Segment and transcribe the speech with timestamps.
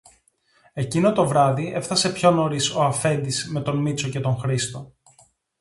[0.73, 4.93] Εκείνο το βράδυ έφθασε πιο νωρίς ο αφέντης με τον Μήτσο και τον Χρήστο.